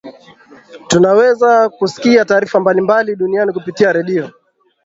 [0.87, 4.31] tunaweza kusikia taarifa mbalimbali duniani kupitia redio